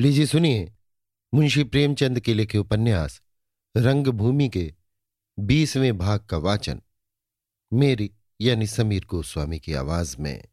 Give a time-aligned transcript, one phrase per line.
[0.00, 0.74] लीजिए सुनिए,
[1.34, 3.22] मुंशी प्रेमचंद के लिखे उपन्यास,
[3.76, 4.74] रंगभूमि के
[5.38, 6.82] बीसवें भाग का वाचन,
[7.72, 10.44] मेरी यानी समीर गोस्वामी की आवाज़ में।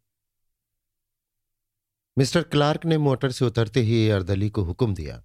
[2.17, 5.23] मिस्टर क्लार्क ने मोटर से उतरते ही अर्दली को हुक्म दिया,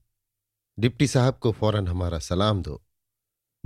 [0.79, 2.85] डिप्टी साहब को फ़ौरन हमारा सलाम दो।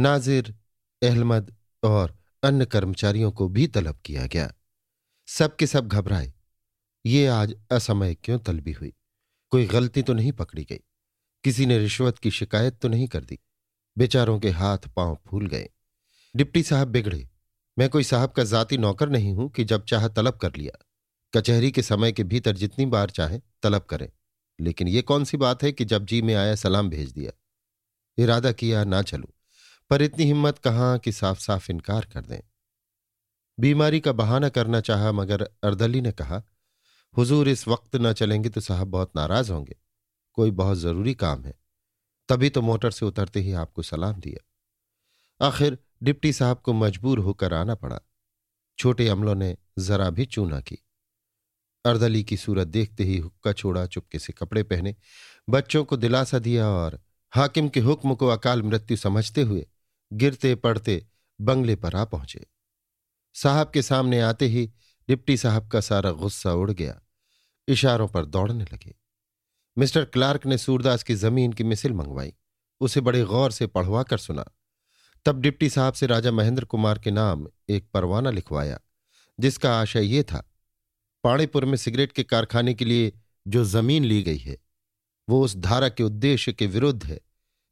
[0.01, 0.55] नाजिर
[1.03, 4.55] अहमद और अन्य कर्मचारियों को भी तलब किया गया।
[5.27, 6.35] सबके सब घबराए,
[7.07, 8.95] ये आज असमय क्यों तलबी हुई?
[9.55, 10.81] कोई गलती तो नहीं पकड़ी गई।
[11.45, 13.39] किसी ने रिश्वत की शिकायत तो नहीं कर दी।
[13.99, 15.69] बेचारों के हाथ पाँव फूल गए।
[16.37, 17.29] डिप्टी साहब बिगड़े।
[17.79, 20.87] मैं कोई साहब का जाति नौकर नहीं हूँ कि जब चाह तलब कर लिया।
[21.35, 24.09] कचहरी के समय के भीतर जितनी बार चाहे तलब करें।
[24.61, 27.33] लेकिन ये कौन सी बात है कि जब जी में आया सलाम भेज दिया।
[28.19, 29.29] इरादा किया ना चलू।
[29.91, 32.41] पर इतनी हिम्मत कहाँ कि साफ़ साफ़ इनकार कर दें।
[33.61, 36.43] बीमारी का बहाना करना चाहा मगर अर्दली ने कहा
[37.17, 39.77] हुजूर इस वक्त न चलेंगे तो साहब बहुत नाराज़ होंगे।
[40.33, 41.55] कोई बहुत ज़रूरी काम है।
[42.29, 44.47] तभी तो मोटर से उतरते ही आपको सलाम दिया।
[45.47, 48.01] आखिर डिप्टी साहब को मजबूर होकर आना पड़ा।
[48.79, 50.79] छोटे अमलों ने जरा भी चूना की।
[51.85, 54.97] अर्दली की सूरत देखते ही हुक्का छोड़ा, चुपके से कपड़े पहने,
[55.51, 57.01] बच्चों को दिलासा दिया और
[57.35, 59.67] हाकिम के हुक्म को अकाल मृत्यु समझते हुए
[60.13, 61.07] गिरते पड़ते
[61.41, 62.47] बंगले पर आ पहुँचे।
[63.35, 64.73] साहब के सामने आते ही
[65.09, 67.01] डिप्टी साहब का सारा गुस्सा उड़ गया।
[67.69, 68.95] इशारों पर दौड़ने लगे।
[69.79, 72.33] मिस्टर क्लार्क ने सूरदास की ज़मीन की मिसिल मंगवाई।
[72.81, 74.45] उसे बड़े गौर से पढ़वा कर सुना।
[75.27, 78.81] तब डिप्टी साहब से राजा महेंद्र कुमार के नाम एक परवाना लिखवाया,
[79.41, 80.51] जिसका आशय ये था,
[81.25, 83.13] पाणीपुर में सिगरेट के कारखाने के लिए
[83.47, 84.59] जो ज़मीन ली गई है,
[85.29, 87.21] वो उस धारा के उद्देश्य के विरुद्ध है,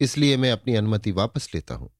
[0.00, 1.90] इसलिए मैं अपनी अनुमति वापस लेता हूँ।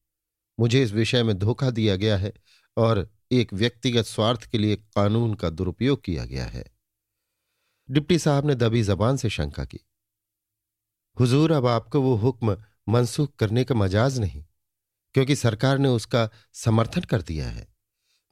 [0.61, 2.33] मुझे इस विषय में धोखा दिया गया है
[2.77, 6.65] और एक व्यक्तिगत स्वार्थ के लिए कानून का दुरुपयोग किया गया है।
[7.89, 9.81] डिप्टी साहब ने दबी जबान से शंका की।
[11.17, 12.57] हुजूर, अब आपको वो हुक्म
[12.89, 14.45] मनसूख करने का मजाज नहीं,
[15.15, 17.67] क्योंकि सरकार ने उसका समर्थन कर दिया है।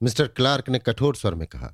[0.01, 1.73] मिस्टर क्लार्क ने कठोर स्वर में कहा,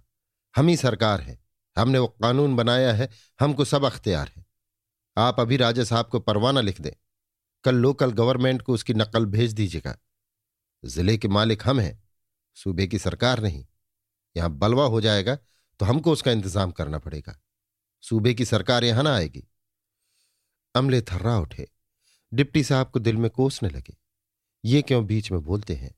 [0.56, 1.40] हम ही सरकार हैं,
[1.76, 4.46] हमने वो कानून बनाया है, हमको सब अख्तियार है।
[5.18, 6.92] आप अभी राजा साहब को परवाना लिख दें।
[7.66, 9.98] कल लोकल गवर्नमेंट को उसकी नकल भेज दीजिएगा।
[10.84, 12.04] ज़िले के मालिक हम हैं,
[12.58, 13.66] सूबे की सरकार नहीं।
[14.36, 15.36] यहाँ बलवा हो जाएगा
[15.80, 17.40] तो हमको उसका इंतज़ाम करना पड़ेगा।
[18.10, 19.48] सूबे की सरकार यहाँ ना आएगी।
[20.76, 21.68] अमले थर्रा उठे।
[22.34, 23.98] डिप्टी साहब को दिल में कोसने लगे।
[24.66, 25.96] ये क्यों बीच में बोलते हैं?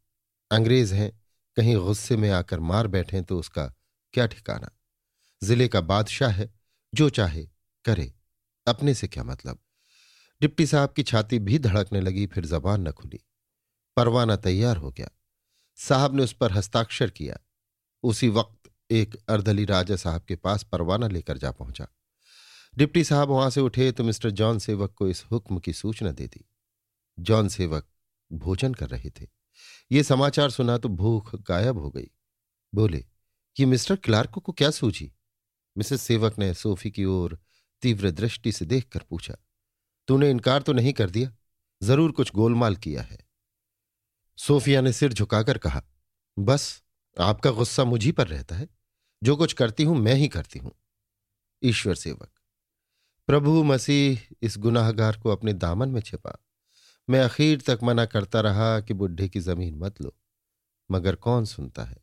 [0.52, 1.22] अंग्रेज़ हैं,
[1.56, 3.74] कहीं गुस्से में आकर मार बैठे तो उसका
[4.14, 4.70] क्या ठिकाना?
[5.44, 6.54] ज़िले का बादशाह है,
[6.96, 7.48] जो चाहे
[7.86, 8.14] करे।
[8.68, 9.60] अपने से क्या मतलब?
[10.42, 13.20] डिप्टी साहब की छाती भी धड़कने लगी, फिर जबान न खुली।
[13.98, 15.10] परवाना तैयार हो गया।
[15.76, 17.38] साहब ने उस पर हस्ताक्षर किया।
[18.04, 21.88] उसी वक्त एक अर्दली राजा साहब के पास परवाना लेकर जा पहुँचा।
[22.78, 26.28] डिप्टी साहब वहाँ से उठे तो मिस्टर जॉन सेवक को इस हुक्म की सूचना दे
[26.28, 26.46] दी।
[27.18, 27.88] जॉन सेवक
[28.32, 29.28] भोजन कर रहे थे।
[29.92, 32.10] ये समाचार सुना तो भूख गायब हो गई।
[32.74, 33.06] बोले,
[33.58, 35.12] ये मिस्टर क्लार्क को क्या सूझी?
[35.76, 37.38] मिसेस सेवक ने सोफी की ओर
[37.84, 39.36] तीव्र दृष्टि से देखकर पूछा,
[40.08, 41.32] तूने इनकार तो नहीं कर दिया?
[41.82, 43.20] ज़रूर कुछ गोलमाल किया है।
[44.38, 45.84] सोफिया ने सिर झुकाकर कहा,
[46.38, 46.84] बस,
[47.18, 48.68] आपका गुस्सा मुझी पर रहता है।
[49.22, 50.72] जो कुछ करती हूँ, मैं ही करती हूँ।
[51.64, 52.30] ईश्वर सेवक
[53.30, 56.32] प्रभु मसीह इस गुनाहगार को अपने दामन में छिपा।
[57.10, 60.16] मैं आखिर तक मना करता रहा कि बुढ़े की ज़मीन मत लो,
[60.90, 61.98] मगर कौन सुनता है?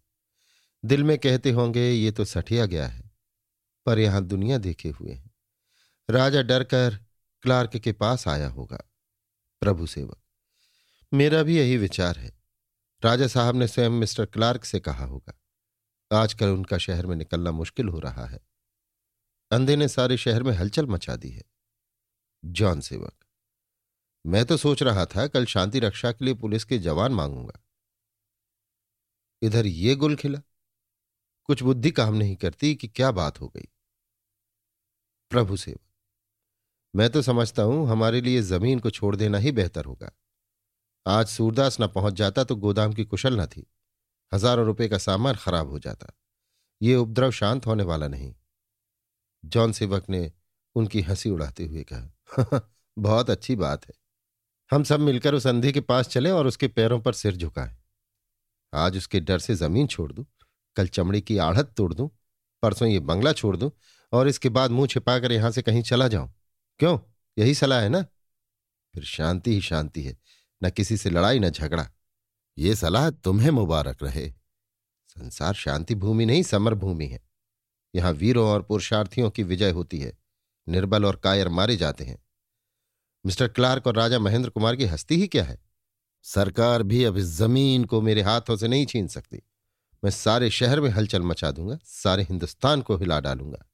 [0.85, 3.11] दिल में कहते होंगे, ये तो सठिया गया है,
[3.87, 5.31] पर यहाँ दुनिया देखे हुए हैं।
[6.09, 6.99] राजा डरकर
[7.43, 8.83] क्लार्क के पास आया होगा,
[9.63, 10.21] प्रभु सेवक।
[11.13, 12.33] मेरा भी यही विचार है।
[13.03, 15.41] राजा साहब ने स्वयं मिस्टर क्लार्क से कहा होगा,
[16.11, 18.47] आजकल उनका शहर में निकलना मुश्किल हो रहा है।
[19.51, 21.43] अंधे ने सारे शहर में हलचल मचा दी है।
[22.43, 23.15] जॉन सेवक,
[24.25, 27.61] मैं तो सोच रहा था कल शांति रक्षा के लिए पुलिस के जवान मांगूँगा।
[29.43, 30.41] इधर ये गुल खिला।
[31.49, 33.69] कुछ बुद्धि काम नहीं करती कि क्या बात हो गई।
[35.31, 35.81] प्रभु सेवक,
[36.95, 40.11] मैं तो समझता हूँ हमारे लिए ज़मीन को छोड़ देना ही बेहतर होगा।
[41.07, 43.67] आज सूरदास न पहुँच जाता तो गोदाम की कुशल न थी।
[44.33, 46.13] हज़ारों रुपए का सामान खराब हो जाता।
[46.81, 48.35] ये उपद्रव शांत होने वाला नहीं।
[49.45, 50.33] जॉन सेवक ने
[50.77, 52.61] उनकी हँसी उड़ाते हुए कहा
[52.97, 53.95] बहुत अच्छी बात है।
[54.71, 57.77] हम सब मिलकर उस अंधे के पास चले और उसके पैरों पर सिर झुकाए।
[58.73, 60.25] आज उसके डर से ज़मीन छोड़ दूँ,
[60.77, 62.11] कल चमड़ी की आढ़त तोड़ दूँ,
[62.63, 63.71] परसों ये बंगला छोड़ दूँ
[64.13, 66.33] और इसके बाद मुँह छिपाकर यहाँ से कहीं चला जाऊँ।
[66.79, 66.99] क्यों?
[67.39, 68.03] यही सलाह है ना?
[68.95, 70.17] फिर शांति ही शांति है,
[70.65, 71.89] न किसी से लड़ाई, न झगड़ा।
[72.59, 74.29] ये सलाह तुम्हें मुबारक रहे।
[75.09, 77.26] संसार शांति भूमि नहीं, समर भूमि है।
[77.97, 80.19] यहाँ वीरों और पुरुषार्थियों की विजय होती है।
[80.69, 82.25] निर्बल और कायर मारे जाते हैं।
[83.27, 85.59] मिस्टर क्लार्क और राजा महेंद्र कुमार की हस्ती ही क्या है?
[86.23, 89.43] सरकार भी अब इस ज़मीन को मेरे हाथों से नहीं छीन सकती।
[90.05, 93.71] मैं सारे शहर में हलचल मचा दूँगा, सारे हिंदुस्तान को हिला डालूँगा।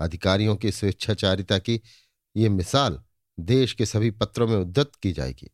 [0.00, 1.80] अधिकारियों की स्वेच्छाचारिता की
[2.36, 3.02] ये मिसाल
[3.40, 5.50] देश के सभी पत्रों में उद्दत की जाएगी।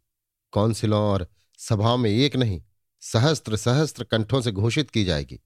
[0.52, 1.28] काउंसिलों और
[1.58, 2.62] सभाओं में एक नहीं
[3.00, 5.40] सहस्त्र सहस्त्र कंठों से घोषित की जाएगी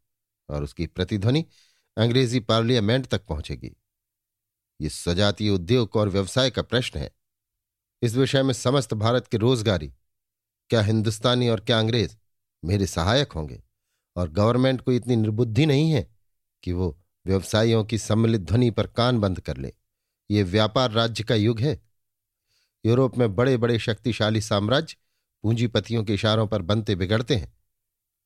[0.48, 1.44] और उसकी प्रतिध्वनि
[1.96, 3.76] अंग्रेज़ी पार्लियामेंट तक पहुंचेगी।
[4.80, 7.10] ये सजातीय उद्योग और व्यवसाय का प्रश्न है।
[8.02, 9.88] इस विषय में समस्त भारत के रोजगारी,
[10.70, 12.16] क्या हिंदुस्तानी और क्या अंग्रेज़,
[12.64, 13.62] मेरे सहायक होंगे
[14.16, 16.16] और गवर्नमेंट को इतनी निर्बुद्धि नहीं है
[16.62, 19.72] कि वो व्यवसायियों की सम्मिलित ध्वनि पर कान बंद कर ले।
[20.30, 21.82] ये व्यापार राज्य का युग है।
[22.86, 24.96] यूरोप में बड़े बड़े शक्तिशाली साम्राज्य
[25.42, 27.58] पूंजीपतियों के इशारों पर बनते बिगड़ते हैं।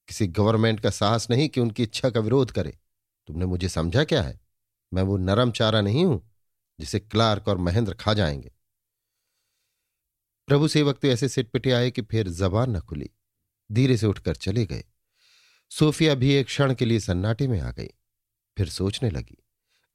[0.09, 2.79] किसी गवर्नमेंट का साहस नहीं कि उनकी इच्छा का विरोध करे।
[3.29, 4.41] तुमने मुझे समझा क्या है?
[4.93, 6.31] मैं वो नरम चारा नहीं हूँ,
[6.81, 8.51] जिसे क्लार्क और महेंद्र खा जाएँगे।
[10.49, 13.11] प्रभु सेवक तो ऐसे सिटपिटे आए कि फिर जबान न खुली।
[13.71, 14.85] धीरे से उठकर चले गए।
[15.71, 17.89] सोफिया भी एक क्षण के लिए सन्नाटे में आ गई।
[18.57, 19.39] फिर सोचने लगी,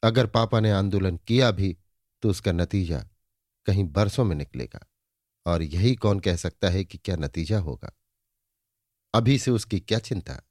[0.04, 1.78] अगर पापा ने आंदोलन किया भी
[2.24, 3.00] तो उसका नतीजा
[3.68, 4.86] कहीं बरसों में निकलेगा,
[5.46, 7.92] और यही कौन कह सकता है कि क्या नतीजा होगा?
[9.14, 10.42] अभी से उसकी क्या चिंता?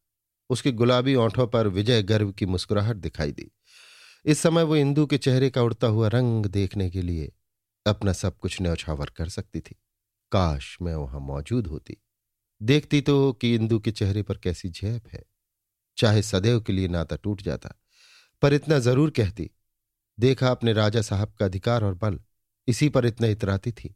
[0.51, 3.51] उसके गुलाबी ओंठों पर विजय गर्व की मुस्कुराहट दिखाई दी।
[4.25, 7.33] इस समय वो इंदू के चेहरे का उड़ता हुआ रंग देखने के लिए
[7.87, 9.77] अपना सब कुछ न्यौछावर कर सकती थी।
[10.33, 11.97] काश मैं वहाँ मौजूद होती।
[12.63, 15.23] देखती तो कि इंदू के चेहरे पर कैसी झेप है।
[15.99, 17.71] चाहे सदैव के लिए नाता टूट जाता,
[18.43, 19.51] पर इतना ज़रूर कहती,
[20.19, 22.21] देखा अपने राजा साहब का अधिकार और बल,
[22.69, 23.95] इसी पर इतना इतराती थी।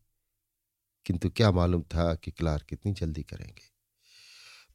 [1.06, 3.73] किंतु क्या मालूम था कि क्लार कितनी जल्दी करेंगे?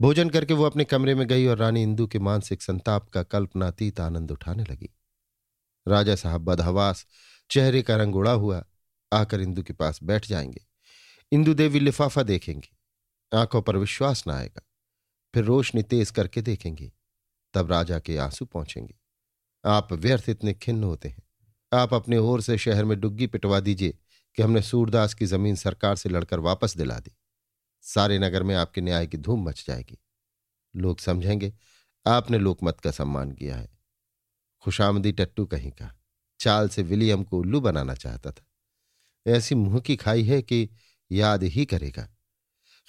[0.02, 4.00] भोजन करके वो अपने कमरे में गई और रानी इंदू के मानसिक संताप का कल्पनातीत
[4.00, 4.90] आनंद उठाने लगी।
[5.88, 7.06] राजा साहब बदहवास,
[7.50, 8.66] चेहरे का रंग उड़ा हुआ,
[9.14, 10.66] आकर इंदू के पास बैठ जाएँगे।
[11.32, 12.78] इंदु देवी लिफाफा देखेंगी,
[13.34, 14.62] आँखों पर विश्वास न आएगा,
[15.34, 16.94] फिर रोशनी तेज करके देखेंगी।
[17.54, 18.96] तब राजा के आँसू पहुँचेंगे।
[19.66, 21.24] आप व्यर्थ इतने खिन्न होते हैं।
[21.74, 23.98] आप अपने ओर से शहर में डुग्गी पिटवा दीजिए
[24.36, 27.16] कि हमने सूरदास की ज़मीन सरकार से लड़कर वापस दिला दी।
[27.82, 29.98] सारे नगर में आपके न्याय की धूम मच जाएगी।
[30.76, 31.54] लोग समझेंगे,
[32.08, 33.80] आपने लोकमत का सम्मान किया है।
[34.62, 36.00] खुशामदी टट्टू कहीं का,
[36.40, 38.46] चाल से विलियम को उल्लू बनाना चाहता था।
[39.28, 40.70] ऐसी मुँह की खाई है कि
[41.12, 42.16] याद ही करेगा।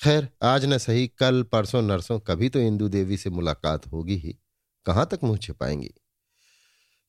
[0.04, 4.38] खैर, आज न सही, कल, परसों, नरसों, कभी तो इंदू देवी से मुलाकात होगी ही।
[4.86, 5.90] कहाँ तक मुँह छिपाएँगी?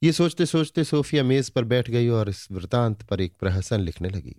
[0.03, 4.09] ये सोचते सोचते सोफिया मेज पर बैठ गई और इस वृतांत पर एक प्रहसन लिखने
[4.09, 4.35] लगी।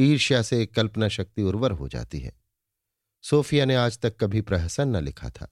[0.00, 2.32] ईर्ष्या से एक कल्पना शक्ति उर्वर हो जाती है।
[3.24, 5.48] सोफिया ने आज तक कभी प्रहसन न लिखा था,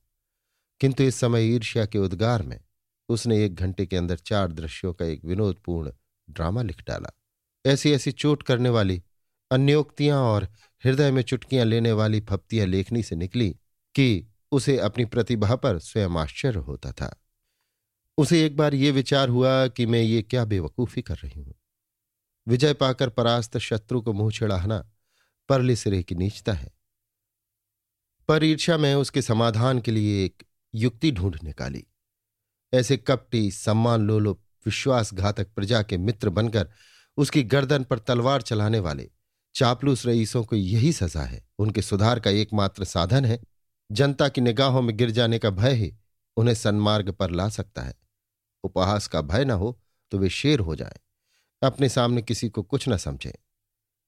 [0.81, 2.59] किंतु इस समय ईर्ष्या के उद्गार में
[3.09, 5.93] उसने एक घंटे के अंदर चार दृश्यों का एक विनोदपूर्ण
[6.29, 7.13] ड्रामा लिख डाला।
[7.65, 9.03] ऐसी ऐसी चोट करने वाली,
[9.51, 10.49] अन्योक्तियाँ और
[10.85, 13.51] हृदय में चुटकियाँ लेने वाली फप्तियाँ लेखनी से निकली
[13.95, 17.15] कि उसे अपनी प्रतिभा पर स्वयं आश्चर्य होता था।
[18.19, 21.55] उसे एक बार ये विचार हुआ कि मैं ये क्या बेवकूफ़ी कर रही हूँ।
[22.49, 24.91] विजय पाकर परास्त शत्रु को मुँह छिड़ाना
[25.49, 26.71] परली सिरे की नीचता है।
[28.29, 30.43] पर ईर्षा में उसके समाधान के लिए एक
[30.75, 31.85] युक्ति ढूंढ निकाली।
[32.75, 34.33] ऐसे कपटी, सम्मान लोलो,
[34.67, 36.71] विश्वासघातक प्रजा के मित्र बनकर
[37.17, 39.11] उसकी गर्दन पर तलवार चलाने वाले
[39.55, 43.41] चापलूस रईसों को यही सजा है। उनके सुधार का एकमात्र साधन है।
[43.93, 45.95] जनता की निगाहों में गिर जाने का भय ही
[46.37, 47.95] उन्हें सन्मार्ग पर ला सकता है।
[48.65, 50.99] उपहास का भय न हो तो वे शेर हो जाएँ।
[51.63, 53.39] अपने सामने किसी को कुछ न समझे।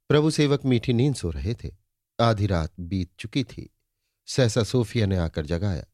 [0.09, 1.71] प्रभु सेवक मीठी नींद सो रहे थे।
[2.21, 3.75] आधी रात बीत चुकी थी।
[4.27, 5.85] सहसा सोफिया ने आकर जगाया।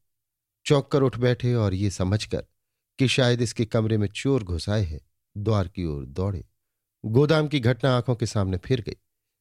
[0.65, 2.45] चौक कर उठ बैठे और ये समझकर
[2.99, 5.01] कि शायद इसके कमरे में चोर घुसाए है,
[5.37, 6.47] द्वार की ओर दौड़े।
[7.05, 8.95] गोदाम की घटना आँखों के सामने फिर गई।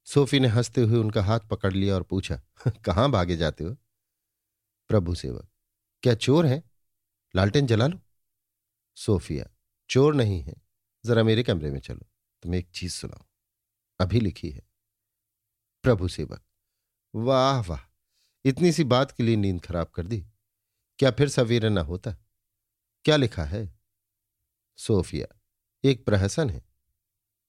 [0.04, 3.76] सोफी ने हँसते हुए उनका हाथ पकड़ लिया और पूछा, कहाँ भागे जाते हो?
[4.88, 5.48] प्रभु सेवक,
[6.02, 6.62] क्या चोर है?
[7.36, 8.00] लालटेन जला लो।
[8.94, 9.46] सोफिया,
[9.90, 10.65] चोर नहीं है।
[11.06, 12.06] जरा मेरे कमरे में चलो।
[12.42, 13.24] तुम्हें एक चीज़ सुनाओ
[14.00, 14.62] अभी लिखी है।
[15.82, 16.44] प्रभु सेवक,
[17.14, 17.80] वाह वाह।
[18.44, 20.26] इतनी सी बात के लिए नींद खराब कर दी।
[20.98, 22.12] क्या फिर सवेरे न होता?
[23.04, 23.78] क्या लिखा है?
[24.76, 25.40] सोफिया,
[25.84, 26.64] एक प्रहसन है।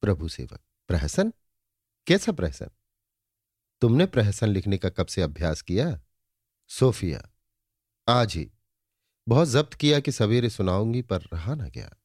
[0.02, 1.34] प्रभु सेवक, प्रहसन?
[2.08, 2.70] कैसा प्रहसन?
[3.82, 6.02] तुमने प्रहसन लिखने का कब से अभ्यास किया?
[6.68, 7.32] सोफिया,
[8.08, 8.52] आज ही।
[9.28, 11.97] बहुत जब्त किया कि सवेरे सुनाऊँगी पर रहा ना गया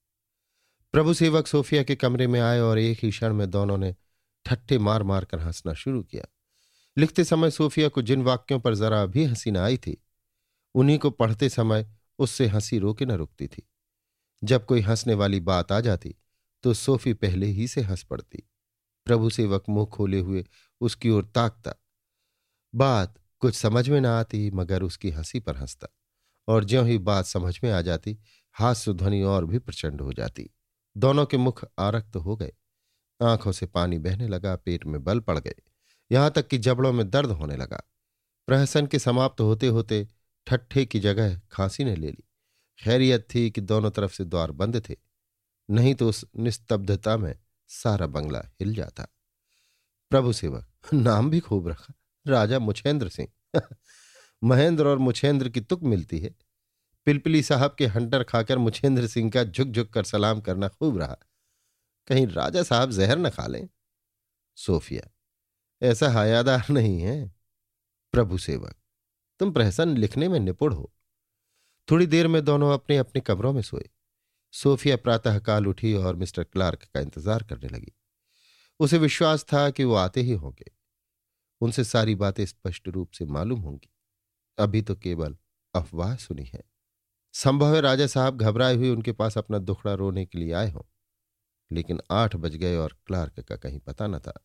[0.95, 3.95] प्रभु सेवक सोफिया के कमरे में आए और एक ही क्षण में दोनों ने
[4.47, 6.25] ठट्ठे मार मार कर हंसना शुरू किया।
[6.97, 9.97] लिखते समय सोफिया को जिन वाक्यों पर जरा भी हँसी न आई थी,
[10.75, 11.87] उन्हीं को पढ़ते समय
[12.19, 13.63] उससे हँसी रोके न रुकती थी।
[14.43, 16.15] जब कोई हंसने वाली बात आ जाती
[16.65, 18.43] तो सोफी पहले ही से हंस पड़ती।
[19.07, 20.45] प्रभु सेवक मुँह खोले हुए
[20.81, 21.75] उसकी ओर ताकता।
[22.75, 25.89] बात कुछ समझ में ना आती, मगर उसकी हँसी पर हंसता,
[26.49, 28.19] और ज्यों ही बात समझ में आ जाती,
[28.53, 30.51] हास्य ध्वनि और भी प्रचंड हो जाती।
[30.97, 32.53] दोनों के मुख आरक्त हो गए।
[33.23, 35.55] आँखों से पानी बहने लगा, पेट में बल पड़ गए।
[36.13, 37.83] यहाँ तक कि जबड़ों में दर्द होने लगा।
[38.47, 40.09] प्रहसन के समाप्त होते होते
[40.47, 42.25] ठट्ठे की जगह खांसी ने ले ली।
[42.85, 44.97] खैरियत थी कि दोनों तरफ़ से द्वार बंद थे।
[45.71, 49.07] नहीं तो उस निस्तब्धता में सारा बंगला हिल जाता।
[50.11, 51.95] प्रभु सेवक, नाम भी खूब रखा।
[52.27, 53.61] राजा मुछेंद्र सिंह।
[54.45, 56.35] महेंद्र और मुछेंद्र की तुक मिलती है।
[57.07, 61.17] पिलपिली साहब के हंटर खाकर मुछेंद्र सिंह का झुक झुक कर सलाम करना खूब रहा।
[62.09, 63.69] कहीं राजा साहब जहर न खा लें?
[64.59, 65.09] सोफिया,
[65.83, 67.35] ऐसा हयादार नहीं है।
[68.15, 68.75] प्रभु सेवक,
[69.41, 70.93] तुम प्रहसन लिखने में निपुण हो।
[71.89, 73.89] थोड़ी देर में दोनों अपने अपने कमरों में सोए।
[74.55, 77.93] सोफिया प्रातःकाल उठी और मिस्टर क्लार्क का इंतज़ार करने लगी।
[78.81, 80.71] उसे विश्वास था कि वो आते ही होंगे।
[81.61, 83.91] उनसे सारी बातें स्पष्ट रूप से मालूम होंगी।
[84.59, 85.37] अभी तो केवल
[85.75, 86.63] अफवाह सुनी है।
[87.35, 90.83] संभव है राजा साहब घबराए हुए उनके पास अपना दुखड़ा रोने के लिए आए हों।
[91.73, 94.45] लेकिन आठ बज गए और क्लार्क का कहीं पता न था।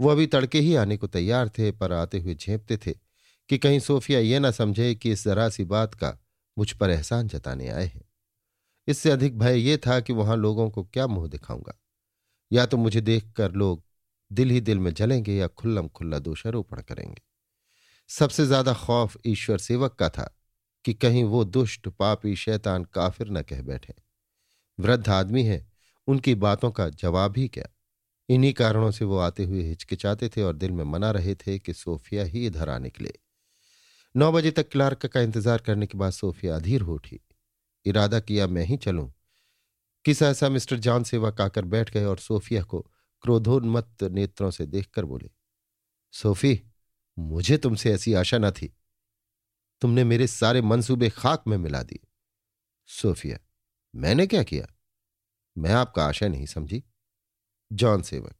[0.00, 2.92] वो अभी तड़के ही आने को तैयार थे, पर आते हुए झेपते थे
[3.48, 6.18] कि कहीं सोफिया ये ना समझे कि इस जरा सी बात का
[6.58, 8.04] मुझ पर एहसान जताने आए हैं।
[8.88, 11.78] इससे अधिक भय ये था कि वहाँ लोगों को क्या मुँह दिखाऊँगा।
[12.52, 13.84] या तो मुझे देखकर लोग
[14.32, 17.22] दिल ही दिल में जलेंगे या खुल्लम खुल्ला दोषारोपण करेंगे।
[18.08, 20.38] सबसे ज़्यादा खौफ ईश्वर सेवक का था
[20.84, 23.94] कि कहीं वो दुष्ट, पापी, शैतान, काफिर न कह बैठे।
[24.78, 25.70] वृद्ध आदमी है,
[26.08, 27.68] उनकी बातों का जवाब ही क्या?
[28.28, 31.72] इन्हीं कारणों से वो आते हुए हिचकिचाते थे और दिल में मना रहे थे कि
[31.72, 33.12] सोफिया ही इधर आ निकले।
[34.16, 37.20] नौ बजे तक क्लार्क का इंतज़ार करने के बाद सोफिया अधीर हो उठी।
[37.86, 39.12] इरादा किया, मैं ही चलूँ।
[40.04, 42.80] किस ऐसा मिस्टर जॉन सेवक आकर बैठ गए और सोफिया को
[43.22, 45.30] क्रोधोन्मत्त नेत्रों से देखकर बोले,
[46.12, 46.60] सोफी,
[47.18, 48.74] मुझे तुमसे ऐसी आशा न थी।
[49.82, 52.06] तुमने मेरे सारे मंसूबे खाक में मिला दिए।
[52.86, 53.38] सोफिया,
[53.94, 54.66] मैंने क्या किया?
[55.58, 56.82] मैं आपका आशय नहीं समझी।
[57.72, 58.36] जॉन सेवक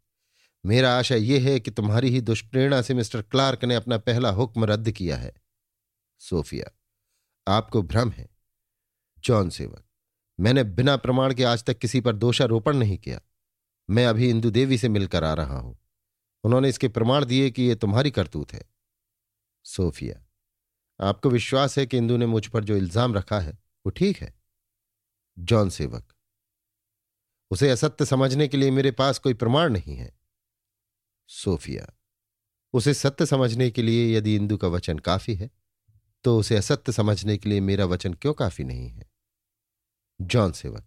[0.65, 4.65] मेरा आशा यह है कि तुम्हारी ही दुष्प्रेरणा से मिस्टर क्लार्क ने अपना पहला हुक्म
[4.65, 5.33] रद्द किया है।
[6.19, 6.71] सोफिया,
[7.49, 8.29] आपको भ्रम है।
[9.19, 9.85] जॉन सेवक
[10.41, 13.21] मैंने बिना प्रमाण के आज तक किसी पर दोषारोपण नहीं किया।
[13.91, 15.79] मैं अभी इंदु देवी से मिलकर आ रहा हूँ।
[16.45, 18.65] उन्होंने इसके प्रमाण दिए कि यह तुम्हारी करतूत है।
[19.65, 20.27] सोफिया
[21.01, 24.35] आपको विश्वास है कि इंदु ने मुझ पर जो इल्ज़ाम रखा है, वो ठीक है?
[25.37, 26.13] जॉन सेवक,
[27.51, 30.13] उसे असत्य समझने के लिए मेरे पास कोई प्रमाण नहीं है।
[31.31, 31.87] सोफिया,
[32.75, 35.51] उसे सत्य समझने के लिए यदि इंदु का वचन काफ़ी है
[36.25, 39.11] तो उसे असत्य समझने के लिए मेरा वचन क्यों काफ़ी नहीं है?
[40.21, 40.85] जॉन सेवक,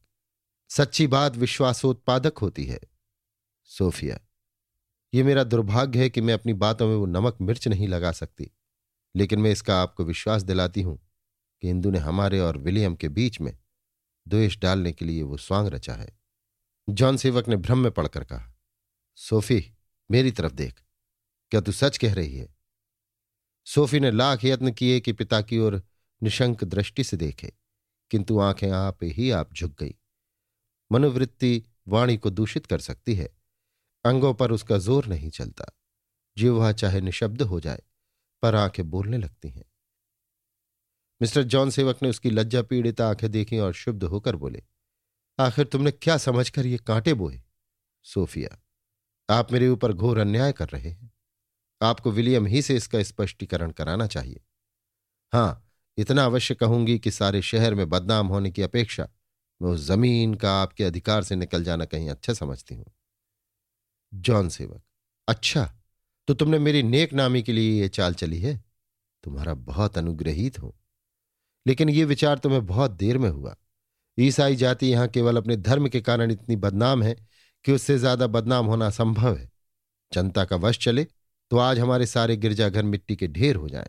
[0.69, 2.79] सच्ची बात विश्वासोत्पादक होती है।
[3.71, 4.19] सोफिया,
[5.13, 8.51] ये मेरा दुर्भाग्य है कि मैं अपनी बातों में वो नमक मिर्च नहीं लगा सकती।
[9.15, 10.97] लेकिन मैं इसका आपको विश्वास दिलाती हूँ
[11.63, 13.57] कि इंदु ने हमारे और विलियम के बीच में
[14.27, 16.07] द्वेष डालने के लिए वो स्वांग रचा है।
[16.87, 18.53] जॉन सेवक ने भ्रम में पड़कर कहा,
[19.17, 19.73] सोफी,
[20.09, 20.81] मेरी तरफ़ देख,
[21.51, 22.47] क्या तू सच कह रही है?
[23.67, 25.81] सोफी ने लाख यत्न किए कि पिता की ओर
[26.21, 27.51] निशंक दृष्टि से देखे,
[28.11, 29.95] किंतु आँखें आप ही आप झुक गई।
[30.91, 33.29] मनोवृत्ति वाणी को दूषित कर सकती है,
[34.05, 35.65] अंगों पर उसका ज़ोर नहीं चलता।
[36.37, 37.81] जीवा चाहे निशब्द हो जाए
[38.45, 39.63] पर आँखें बोलने लगती हैं।
[41.21, 44.63] मिस्टर जॉन सेवक ने उसकी लज्जा पीड़ित आँखें देखी और शुद्ध होकर बोले,
[45.39, 47.41] आखिर तुमने क्या समझकर ये कांटे बोए?
[48.05, 48.57] सोफिया,
[49.29, 51.11] आप मेरे ऊपर घोर अन्याय कर रहे हैं।
[51.81, 54.41] आपको विलियम ही से इसका स्पष्टीकरण कराना चाहिए।
[55.33, 59.07] हाँ, इतना अवश्य कहूँगी कि सारे शहर में बदनाम होने की अपेक्षा
[59.61, 62.85] मैं उस ज़मीन का आपके अधिकार से निकल जाना कहीं अच्छा समझती हूँ।
[64.13, 64.81] जॉन सेवक
[65.27, 65.69] अच्छा।
[66.27, 68.63] तो तुमने मेरी नेक नामी के लिए यह चाल चली है।
[69.23, 70.73] तुम्हारा बहुत अनुग्रहित हूँ।
[71.67, 73.55] लेकिन ये विचार तुम्हें बहुत देर में हुआ।
[74.19, 77.15] ईसाई जाति यहाँ केवल अपने धर्म के कारण इतनी बदनाम है
[77.65, 79.51] कि उससे ज़्यादा बदनाम होना संभव है।
[80.13, 81.03] जनता का वश चले
[81.51, 83.87] तो आज हमारे सारे गिरजाघर मिट्टी के ढेर हो जाएँ।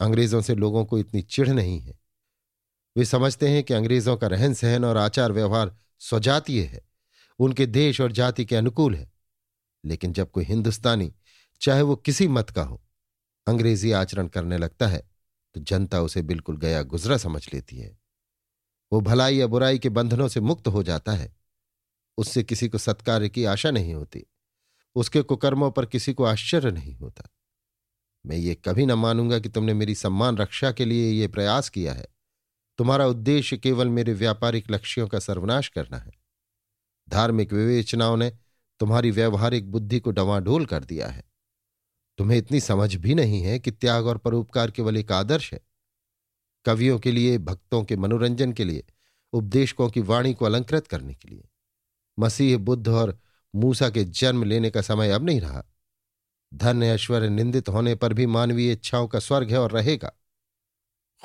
[0.00, 1.98] अंग्रेज़ों से लोगों को इतनी चिढ़ नहीं है।
[2.96, 6.80] वे समझते हैं कि अंग्रेज़ों का रहन सहन और आचार व्यवहार स्वजातीय है।
[7.38, 9.13] उनके देश और जाति के अनुकूल है।
[9.84, 11.12] लेकिन जब कोई हिंदुस्तानी,
[11.60, 12.82] चाहे वो किसी मत का हो,
[13.46, 15.10] अंग्रेज़ी आचरण करने लगता है
[15.54, 17.98] तो जनता उसे बिल्कुल गया गुजरा समझ लेती है।
[18.92, 21.36] वो भलाई या बुराई के बंधनों से मुक्त हो जाता है।
[22.18, 24.24] उससे किसी को सत्कार्य की आशा नहीं होती।
[24.94, 27.28] उसके कुकर्मों पर किसी को आश्चर्य नहीं होता।
[28.26, 31.92] मैं ये कभी न मानूँगा कि तुमने मेरी सम्मान रक्षा के लिए ये प्रयास किया
[31.92, 32.06] है।
[32.78, 36.12] तुम्हारा उद्देश्य केवल मेरे व्यापारिक लक्ष्यों का सर्वनाश करना है।
[37.08, 38.32] धार्मिक विवेचनाओं ने
[38.80, 41.24] तुम्हारी व्यवहारिक बुद्धि को डवाडोल कर दिया है।
[42.18, 45.60] तुम्हें इतनी समझ भी नहीं है कि त्याग और परोपकार केवल एक आदर्श है।
[46.64, 48.84] कवियों के लिए, भक्तों के मनोरंजन के लिए,
[49.32, 51.48] उपदेशकों की वाणी को अलंकृत करने के लिए।
[52.18, 53.18] मसीह, बुद्ध और
[53.54, 55.64] मूसा के जन्म लेने का समय अब नहीं रहा।
[56.54, 60.12] धन, ऐश्वर्य, निंदित होने पर भी मानवीय इच्छाओं का स्वर्ग है और रहेगा।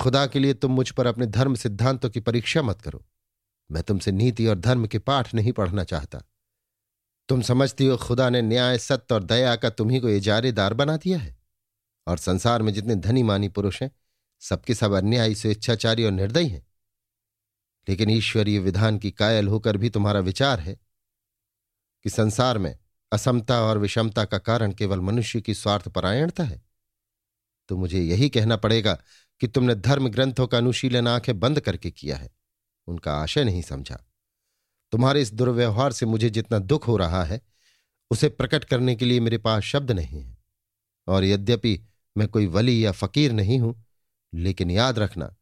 [0.01, 3.05] खुदा के लिए तुम मुझ पर अपने धर्म सिद्धांतों की परीक्षा मत करो।
[3.71, 6.21] मैं तुमसे नीति और धर्म के पाठ नहीं पढ़ना चाहता।
[7.29, 11.19] तुम समझती हो खुदा ने न्याय, सत्य और दया का तुम्ही को इजारेदार बना दिया
[11.19, 11.38] है।
[12.07, 13.91] और संसार में जितने धनी मानी पुरुष हैं,
[14.39, 16.67] सबके सब अन्यायी, स्वेच्छाचारी और निर्दयी हैं।
[17.89, 20.79] लेकिन ईश्वरीय विधान की कायल होकर भी तुम्हारा विचार है
[22.03, 22.79] कि संसार में
[23.12, 26.62] असमता और विषमता का कारण केवल मनुष्य की स्वार्थपरायणता है।
[27.67, 28.93] तो मुझे यही कहना पड़ेगा
[29.39, 32.31] कि तुमने धर्म ग्रंथों का अनुशीलन आँखें बंद करके किया है।
[32.88, 34.08] उनका आशय नहीं समझा।
[34.91, 37.41] तुम्हारे इस दुर्व्यवहार से मुझे जितना दुख हो रहा है,
[38.12, 40.38] उसे प्रकट करने के लिए मेरे पास शब्द नहीं है।
[41.08, 41.79] और यद्यपि
[42.17, 43.86] मैं कोई वली या फकीर नहीं हूँ,
[44.34, 45.36] लेकिन याद रखना,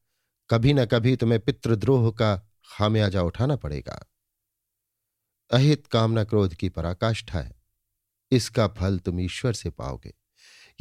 [0.49, 2.35] कभी न कभी तुम्हें पितृद्रोह का
[2.69, 4.05] खामियाजा उठाना पड़ेगा।
[5.51, 7.55] अहित कामना क्रोध की पराकाष्ठा है।
[8.31, 10.13] इसका फल तुम ईश्वर से पाओगे।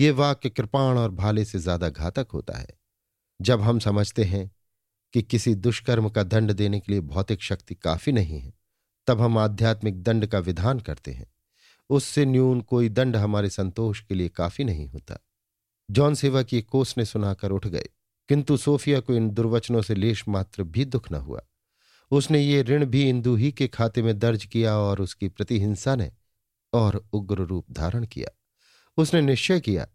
[0.00, 2.68] ये वाक्य कृपाण और भाले से ज़्यादा घातक होता है।
[3.40, 4.50] जब हम समझते हैं
[5.14, 8.52] कि किसी दुष्कर्म का दंड देने के लिए भौतिक शक्ति काफ़ी नहीं है
[9.08, 11.26] तब हम आध्यात्मिक दंड का विधान करते हैं।
[11.90, 15.18] उससे न्यून कोई दंड हमारे संतोष के लिए काफ़ी नहीं होता।
[15.88, 17.88] जॉन सेवा की कोस ने सुनाकर उठ गए,
[18.28, 21.42] किंतु सोफिया को इन दुर्वचनों से लेश मात्र भी दुख न हुआ।
[22.10, 26.10] उसने ये ऋण भी इंदु ही के खाते में दर्ज किया और उसकी प्रतिहिंसा ने
[26.72, 28.30] और उग्र रूप धारण किया।
[28.98, 29.86] उसने निश्चय किया,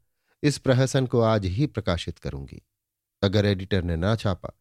[0.43, 2.61] इस प्रहसन को आज ही प्रकाशित करूँगी।
[3.21, 4.53] अगर एडिटर ने ना छापा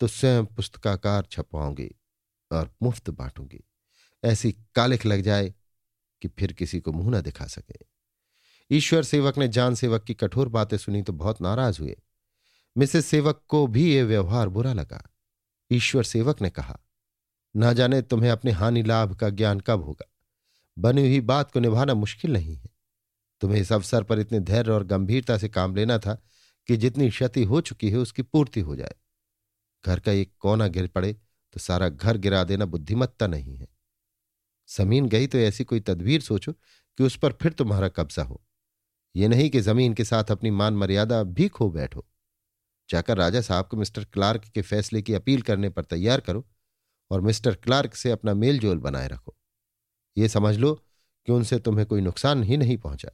[0.00, 1.90] तो स्वयं पुस्तकाकार छपवाऊँगी
[2.50, 3.64] और मुफ़्त बांटूँगी।
[4.24, 5.54] ऐसी कालिख लग जाए
[6.22, 7.76] कि फिर किसी को मुँह न दिखा सके।
[8.70, 11.96] ईश्वर सेवक ने जान सेवक की कठोर बातें सुनी तो बहुत नाराज़ हुए।
[12.76, 15.10] मिसेस सेवक को भी यह व्यवहार बुरा लगा।
[15.70, 16.80] ईश्वर सेवक ने कहा,
[17.56, 20.12] ना जाने तुम्हें अपने हानि लाभ का ज्ञान कब होगा।
[20.78, 22.68] बनी हुई बात को निभाना मुश्किल नहीं है।
[23.40, 26.22] तुम्हें इस अवसर पर इतने धैर्य और गंभीरता से काम लेना था
[26.66, 28.94] कि जितनी क्षति हो चुकी है उसकी पूर्ति हो जाए।
[29.86, 31.12] घर का एक कोना गिर पड़े
[31.52, 33.77] तो सारा घर गिरा देना बुद्धिमत्ता नहीं है।
[34.76, 38.44] ज़मीन गई तो ऐसी कोई तदबीर सोचो कि उस पर फिर तुम्हारा कब्जा हो।
[39.16, 42.06] ये नहीं कि ज़मीन के साथ अपनी मान मर्यादा भी खो बैठो।
[42.90, 46.46] जाकर राजा साहब को मिस्टर क्लार्क के फैसले की अपील करने पर तैयार करो
[47.10, 49.36] और मिस्टर क्लार्क से अपना मेल जोल बनाए रखो।
[50.16, 50.74] ये समझ लो
[51.26, 53.10] कि उनसे तुम्हें कोई नुकसान ही नहीं पहुँचा।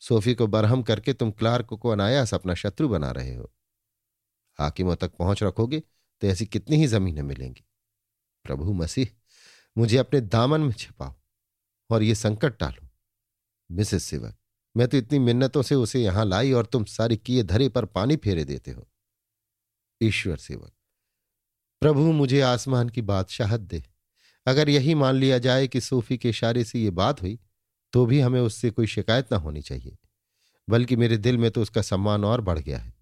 [0.00, 3.52] सोफी को बरहम करके तुम क्लार्क को अनायास अपना शत्रु बना रहे हो।
[4.58, 5.80] हाकिमों तक पहुँच रखोगे
[6.22, 7.64] तो ऐसी कितनी ही जमीनें मिलेंगी।
[8.44, 9.06] प्रभु मसीह।
[9.76, 11.14] मुझे अपने दामन में छिपाओ
[11.90, 12.88] और ये संकट टालो।
[13.70, 14.36] मिसेस सेवक
[14.74, 18.16] मैं तो इतनी मिन्नतों से उसे यहाँ लाई और तुम सारी किए धरे पर पानी
[18.16, 18.86] फेरे देते हो।
[20.00, 20.72] ईश्वर सेवक
[21.82, 23.82] प्रभु मुझे आसमान की बादशाहत दे।
[24.46, 27.38] अगर यही मान लिया जाए कि सूफी के इशारे से ये बात हुई
[27.92, 29.96] तो भी हमें उससे कोई शिकायत ना होनी चाहिए,
[30.68, 32.94] बल्कि मेरे दिल में तो उसका सम्मान और बढ़ गया है।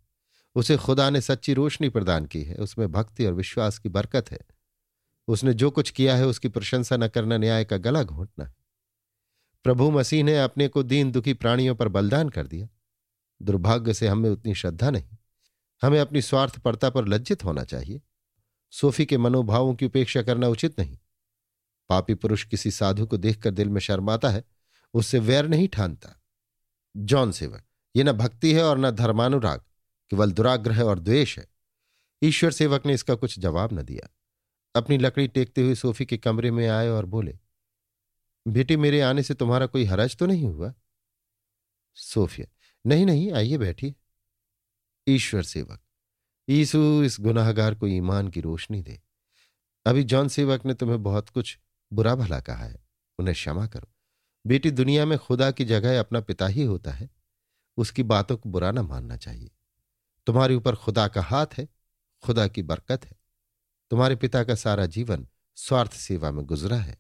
[0.56, 4.38] उसे खुदा ने सच्ची रोशनी प्रदान की है, उसमें भक्ति और विश्वास की बरकत है।
[5.28, 8.54] उसने जो कुछ किया है उसकी प्रशंसा न करना न्याय का गला घोंटना। है
[9.64, 12.68] प्रभु मसीह ने अपने को दीन दुखी प्राणियों पर बलिदान कर दिया।
[13.42, 15.16] दुर्भाग्य से हमें उतनी श्रद्धा नहीं।
[15.82, 18.00] हमें अपनी स्वार्थपरता पर लज्जित होना चाहिए।
[18.70, 20.98] सोफी के मनोभावों की उपेक्षा करना उचित नहीं।
[21.88, 24.44] पापी पुरुष किसी साधु को देखकर दिल में शर्माता है,
[24.94, 26.22] उससे वैर नहीं ठानता।
[26.96, 27.62] जॉन सेवक,
[27.96, 29.60] ये न भक्ति है और न धर्मानुराग,
[30.10, 31.48] केवल दुराग्रह और द्वेष है।
[32.22, 34.14] ईश्वर सेवक ने इसका कुछ जवाब न दिया।
[34.74, 37.38] अपनी लकड़ी टेकते हुए सोफी के कमरे में आए और बोले,
[38.48, 40.74] बेटी, मेरे आने से तुम्हारा कोई हरज तो नहीं हुआ?
[41.94, 42.46] सोफिया,
[42.86, 43.94] नहीं नहीं, आइए बैठिए।
[45.08, 45.80] ईश्वर सेवक
[46.48, 49.02] ईसु इस गुनाहगार को ईमान की रोशनी दे।
[49.86, 51.58] अभी जॉन सेवक ने तुम्हें बहुत कुछ
[51.92, 52.84] बुरा भला कहा है,
[53.18, 53.88] उन्हें क्षमा करो।
[54.46, 57.10] बेटी, दुनिया में खुदा की जगह अपना पिता ही होता है,
[57.76, 59.50] उसकी बातों को बुरा ना मानना चाहिए।
[60.26, 61.68] तुम्हारे ऊपर खुदा का हाथ है,
[62.22, 63.19] खुदा की बरकत है।
[63.90, 66.98] तुम्हारे पिता का सारा जीवन स्वार्थ सेवा में गुजरा है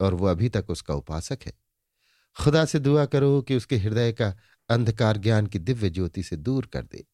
[0.00, 1.52] और वो अभी तक उसका उपासक है।
[2.40, 4.36] खुदा से दुआ करो कि उसके हृदय का
[4.68, 7.06] अंधकार ज्ञान की दिव्य ज्योति से दूर कर दे।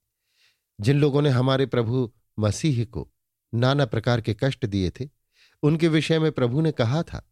[0.81, 3.13] जिन लोगों ने हमारे प्रभु मसीह को
[3.55, 5.09] नाना प्रकार के कष्ट दिए थे,
[5.63, 7.31] उनके विषय में प्रभु ने कहा था,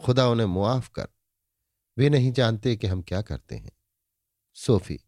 [0.00, 1.08] खुदा उन्हें मुआफ कर।
[1.98, 3.72] वे नहीं जानते कि हम क्या करते हैं।
[4.54, 5.00] सोफी,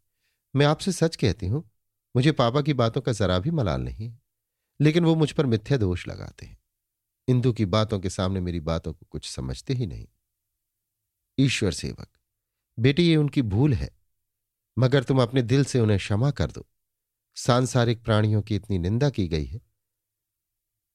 [0.56, 1.70] मैं आपसे सच कहती हूँ,
[2.16, 4.14] मुझे पापा की बातों का जरा भी मलाल नहीं
[4.80, 6.58] लेकिन वो मुझ पर मिथ्या दोष लगाते हैं।
[7.28, 10.06] इंदु की बातों के सामने मेरी बातों को कुछ समझते ही नहीं।
[11.38, 12.08] ईश्वर सेवक,
[12.78, 13.90] बेटी ये उनकी भूल है,
[14.78, 16.66] मगर तुम अपने दिल से उन्हें क्षमा कर दो।
[17.36, 19.60] सांसारिक प्राणियों की इतनी निंदा की गई है।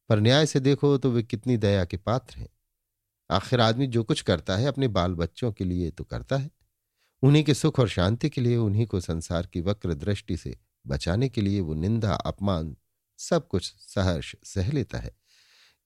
[0.09, 2.49] पर न्याय से देखो तो वे कितनी दया के पात्र हैं।
[3.31, 6.51] आखिर आदमी जो कुछ करता है, अपने बाल बच्चों के लिए तो करता है।
[7.21, 11.29] उन्हीं के सुख और शांति के लिए, उन्हीं को संसार की वक्र दृष्टि से बचाने
[11.29, 12.77] के लिए वो निंदा, अपमान
[13.23, 15.11] सब कुछ सहर्ष सह लेता है।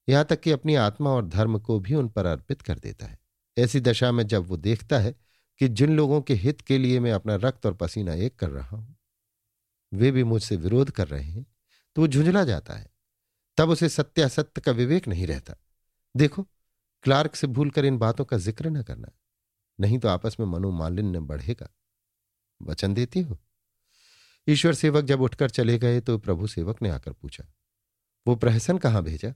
[0.08, 3.18] यहाँ तक कि अपनी आत्मा और धर्म को भी उन पर अर्पित कर देता है।
[3.58, 5.16] ऐसी दशा में जब वो देखता है
[5.62, 8.78] कि जिन लोगों के हित के लिए मैं अपना रक्त और पसीना एक कर रहा
[8.78, 8.96] हूँ,
[9.92, 11.46] वे भी मुझसे विरोध कर रहे हैं
[11.96, 12.90] तो वो झुंझला जाता है।
[13.58, 15.56] तब उसे सत्यासत्य का विवेक नहीं रहता।
[16.16, 16.44] देखो,
[17.04, 19.12] क्लार्क से भूलकर इन बातों का ज़िक्र न करना,
[19.80, 21.70] नहीं तो आपस में मनोमालिन्य बढ़ेगा।
[22.62, 23.38] वचन देती हो?
[24.48, 27.44] ईश्वर सेवक जब उठकर चले गए तो प्रभु सेवक ने आकर पूछा,
[28.26, 29.34] वो प्रहसन कहाँ भेजा?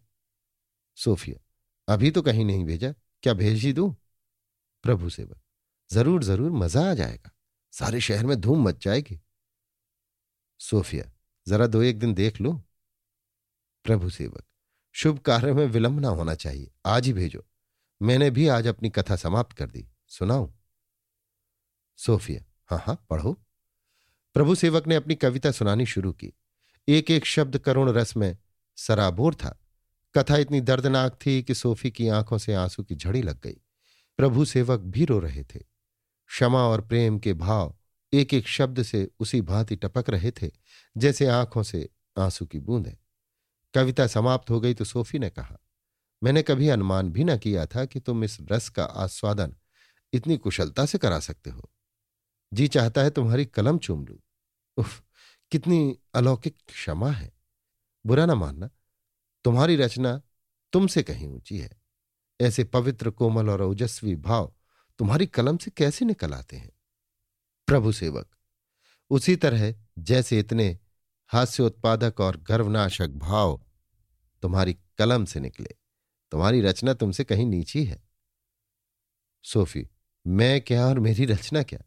[0.97, 1.39] सोफिया,
[1.87, 2.93] अभी तो कहीं नहीं भेजा।
[3.23, 3.89] क्या भेज ही दू?
[4.83, 5.39] प्रभु सेवक,
[5.89, 7.31] ज़रूर ज़रूर, मज़ा आ जाएगा।
[7.73, 9.19] सारे शहर में धूम मच जाएगी।
[10.59, 11.11] सोफिया,
[11.47, 12.53] जरा दो एक दिन देख लो?
[13.85, 14.43] प्रभु सेवक,
[14.95, 17.43] शुभ कार्य में विलंब ना होना चाहिए। आज ही भेजो।
[18.01, 20.51] मैंने भी आज अपनी कथा समाप्त कर दी। सुनाऊं?
[21.99, 23.37] सोफिया हाँ हाँ पढ़ो।
[24.35, 26.33] प्रभु सेवक ने अपनी कविता सुनानी शुरू की।
[26.87, 28.37] एक एक शब्द करुण रस में
[28.77, 29.57] सराबोर था।
[30.15, 33.57] कथा इतनी दर्दनाक थी कि सोफी की आँखों से आँसू की झड़ी लग गई।
[34.19, 37.75] प्रभु सेवक भी रो रहे थे। क्षमा और प्रेम के भाव
[38.13, 40.49] एक एक शब्द से उसी भांति टपक रहे थे,
[40.97, 42.95] जैसे आँखों से आँसू की बूंदें।
[43.73, 45.57] कविता समाप्त हो गई तो सोफी ने कहा,
[46.21, 49.55] मैंने कभी अनुमान भी न किया था कि तुम इस रस का आस्वादन
[50.13, 51.69] इतनी कुशलता से करा सकते हो।
[52.53, 54.19] जी चाहता है तुम्हारी कलम चूम लू।
[54.77, 55.03] उफ,
[55.51, 57.31] कितनी अलौकिक क्षमा है।
[58.05, 58.69] बुरा ना मानना,
[59.43, 60.21] तुम्हारी रचना
[60.73, 61.81] तुमसे कहीं ऊँची है।
[62.41, 64.55] ऐसे पवित्र, कोमल और ओजस्वी भाव
[64.99, 66.71] तुम्हारी कलम से कैसे निकल आते हैं?
[67.67, 68.35] प्रभु सेवक,
[69.09, 70.79] उसी तरह जैसे इतने
[71.27, 73.65] हास्य उत्पादक और गर्वनाशक भाव
[74.41, 75.69] तुम्हारी कलम से निकले,
[76.31, 78.03] तुम्हारी रचना तुमसे कहीं नीची है।
[79.43, 79.87] सोफी,
[80.27, 81.79] मैं क्या और मेरी रचना क्या?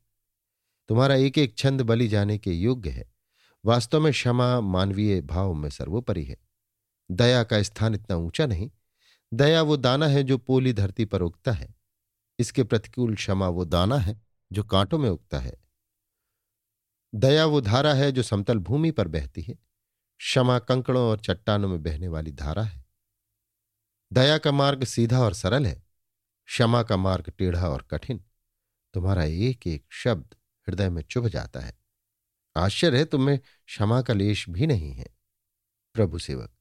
[0.89, 3.13] तुम्हारा एक एक छंद बली जाने के योग्य है।
[3.65, 6.37] वास्तव में क्षमा मानवीय भाव में सर्वोपरि है।
[7.11, 8.71] दया का स्थान इतना ऊँचा नहीं।
[9.35, 11.75] दया वो दाना है जो पोली धरती पर उगता है।
[12.39, 15.65] इसके प्रतिकूल क्षमा वो दाना है जो कांटों में उगता है।
[17.15, 19.55] दया वो धारा है जो समतल भूमि पर बहती है।
[20.19, 22.85] क्षमा कंकड़ों और चट्टानों में बहने वाली धारा है।
[24.13, 25.83] दया का मार्ग सीधा और सरल है।
[26.47, 28.25] क्षमा का मार्ग टेढ़ा और कठिन।
[28.95, 30.35] तुम्हारा एक एक शब्द
[30.69, 31.79] हृदय में चुभ जाता है।
[32.57, 35.07] आश्चर्य है, तुम्हें क्षमा का लेश भी नहीं है।
[35.95, 36.53] प्रभु सेवक,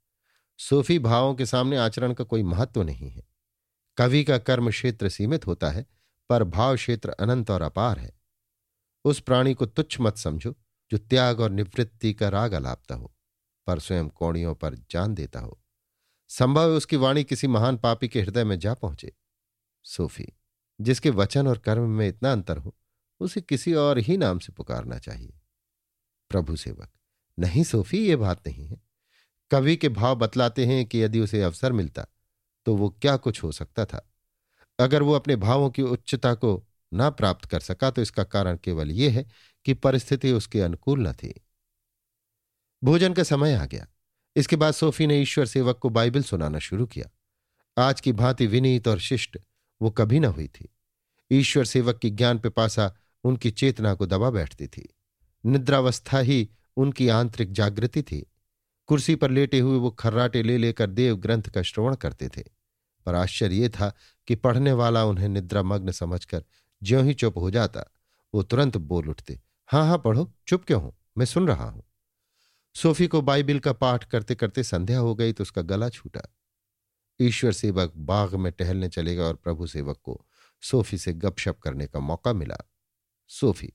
[0.57, 3.27] सूफी भावों के सामने आचरण का कोई महत्व नहीं है।
[3.97, 5.85] कवि का कर्म क्षेत्र सीमित होता है,
[6.29, 8.19] पर भाव क्षेत्र अनंत और अपार है।
[9.05, 10.55] उस प्राणी को तुच्छ मत समझो,
[10.91, 13.15] जो त्याग और निवृत्ति का राग अलापता हो,
[13.67, 15.61] पर स्वयं कौड़ियों पर जान देता हो।
[16.27, 19.15] संभव है उसकी वाणी किसी महान पापी के हृदय में जा पहुँचे।
[19.83, 20.27] सोफी,
[20.81, 22.75] जिसके वचन और कर्म में इतना अंतर हो
[23.19, 25.39] उसे किसी और ही नाम से पुकारना चाहिए।
[26.29, 26.89] प्रभु सेवक,
[27.39, 28.81] नहीं सोफी, ये बात नहीं है।
[29.51, 32.05] कवि के भाव बतलाते हैं कि यदि उसे अवसर मिलता
[32.65, 34.09] तो वो क्या कुछ हो सकता था?
[34.79, 38.91] अगर वो अपने भावों की उच्चता को ना प्राप्त कर सका तो इसका कारण केवल
[38.91, 39.25] यह है
[39.65, 41.33] कि परिस्थिति उसके अनुकूल न थी।
[42.83, 43.87] भोजन का समय आ गया।
[44.35, 47.09] इसके बाद सोफी ने ईश्वर सेवक को बाइबल सुनाना शुरू किया।
[47.77, 49.37] आज की भांति विनीत और शिष्ट
[49.81, 50.69] वो कभी न हुई थी।
[51.31, 54.87] ईश्वर सेवक की ज्ञान पिपासा उनकी चेतना को दबा बैठती थी।
[55.43, 58.25] निद्रावस्था ही उनकी आंतरिक जागृति थी।
[58.89, 62.43] कुर्सी पर लेटे हुए वो खर्राटे ले लेकर देव ग्रंथ का श्रवण करते थे।
[63.05, 63.91] पर आश्चर्य ये था
[64.27, 66.43] कि पढ़ने वाला उन्हें निद्रामग्न समझकर
[66.81, 67.83] ज्यों ही चुप हो जाता,
[68.33, 70.95] वो तुरंत बोल उठते हाँ हाँ पढ़ो, चुप क्यों हो?
[71.17, 71.83] मैं सुन रहा हूँ।
[72.75, 76.21] सोफी को बाइबिल का पाठ करते करते संध्या हो गई तो उसका गला छूटा।
[77.19, 80.25] ईश्वर सेवक बाग में टहलने चलेगा और प्रभु सेवक को
[80.61, 82.57] सोफी से गपशप करने का मौका मिला।
[83.29, 83.71] सोफी।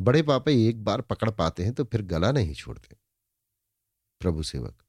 [0.00, 2.96] बड़े पापा एक बार पकड़ पाते हैं तो फिर गला नहीं छोड़ते।
[4.20, 4.82] प्रभु सेवक,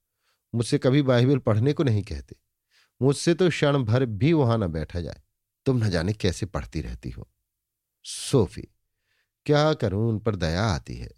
[0.53, 2.35] मुझसे कभी बाइबल पढ़ने को नहीं कहते।
[3.01, 5.21] मुझसे तो क्षण भर भी वहाँ न बैठा जाए।
[5.65, 7.29] तुम न जाने कैसे पढ़ती रहती हो।
[8.05, 8.67] सोफी,
[9.45, 11.11] क्या करूँ उन पर दया आती है?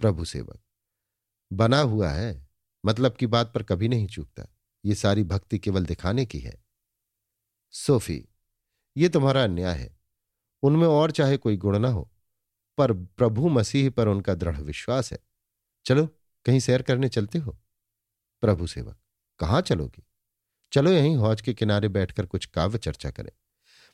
[0.00, 0.60] प्रभु सेवक,
[1.50, 2.46] बना हुआ है
[2.84, 4.46] मतलब की बात पर कभी नहीं चूकता।
[4.84, 6.62] ये सारी भक्ति केवल दिखाने की है।
[7.74, 8.24] सोफी,
[8.96, 9.97] ये तुम्हारा अन्याय है।
[10.62, 12.08] उनमें और चाहे कोई गुण ना हो,
[12.78, 15.18] पर प्रभु मसीह पर उनका दृढ़ विश्वास है।
[15.86, 16.06] चलो,
[16.46, 17.58] कहीं सैर करने चलते हो?
[18.42, 18.96] प्रभु सेवक,
[19.40, 20.04] कहाँ चलोगी?
[20.72, 23.30] चलो यहीं हौज के किनारे बैठकर कुछ काव्य चर्चा करें।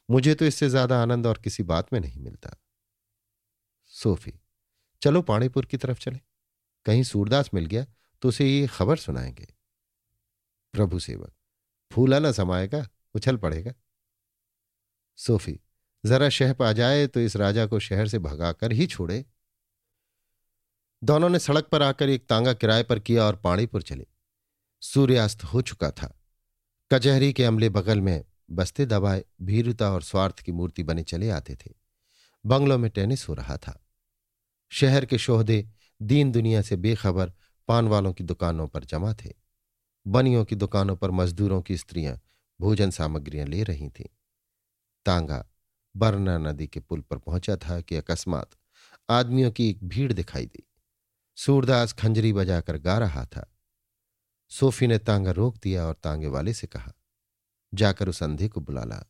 [0.08, 2.56] मुझे तो इससे ज़्यादा आनंद और किसी बात में नहीं मिलता।
[3.92, 4.32] सोफी,
[5.02, 6.20] चलो पाणीपुर की तरफ़ चले।
[6.86, 7.84] कहीं सूरदास मिल गया
[8.22, 9.46] तो उसे ये खबर सुनाएँगे।
[10.74, 11.32] प्रभु सेवक,
[11.90, 13.72] फूला ना समाएगा, उछल पड़ेगा।
[15.18, 15.58] सोफी
[16.06, 19.24] जरा शह पा जाए तो इस राजा को शहर से भगाकर ही छोड़े।
[21.04, 24.06] दोनों ने सड़क पर आकर एक तांगा किराए पर किया और पाणीपुर चले।
[24.80, 26.20] सूर्यास्त हो चुका था।
[26.92, 31.54] कचहरी के अमले बगल में बस्ते दबाए, भीरुता और स्वार्थ की मूर्ति बने चले आते
[31.54, 31.74] थे।
[32.46, 33.84] बंगलों में टेनिस हो रहा था।
[34.68, 35.68] शहर के शोहदे
[36.02, 37.32] दीन दुनिया से बेखबर
[37.68, 39.32] पान वालों की दुकानों पर जमा थे।
[40.06, 42.20] बनियों की दुकानों पर मजदूरों की स्त्रियाँ
[42.60, 44.06] भोजन सामग्रियाँ ले रही थीं।
[45.06, 45.50] तांगा
[45.96, 48.50] बरना नदी के पुल पर पहुँचा था कि अकस्मात
[49.10, 50.68] आदमियों की एक भीड़ दिखाई दी।
[51.36, 53.50] सूरदास खंजरी बजाकर गा रहा था।
[54.48, 56.92] सोफी ने तांगा रोक दिया और तांगे वाले से कहा,
[57.74, 59.04] जाकर उस अंधे को बुला ला।